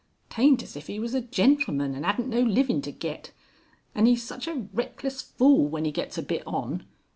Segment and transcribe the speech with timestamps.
[0.31, 3.31] "Taint as if 'e was a gentleman and 'adnt no livin' to get.
[3.93, 6.87] An' 'e's such a reckless fool when 'e gets a bit on.